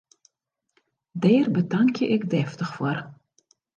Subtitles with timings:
[1.21, 2.99] Dêr betankje ik deftich foar!